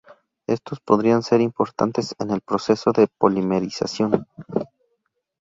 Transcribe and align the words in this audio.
Estos 0.47 0.79
podrían 0.79 1.21
ser 1.21 1.41
importantes 1.41 2.15
en 2.17 2.31
el 2.31 2.41
proceso 2.41 2.91
de 2.91 3.07
polimerización. 3.19 4.25